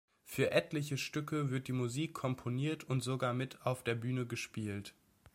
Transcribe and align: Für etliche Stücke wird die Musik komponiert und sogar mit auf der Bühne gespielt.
Für 0.25 0.49
etliche 0.49 0.97
Stücke 0.97 1.51
wird 1.51 1.67
die 1.67 1.73
Musik 1.73 2.15
komponiert 2.15 2.83
und 2.83 3.01
sogar 3.01 3.35
mit 3.35 3.61
auf 3.63 3.83
der 3.83 3.93
Bühne 3.93 4.25
gespielt. 4.25 4.95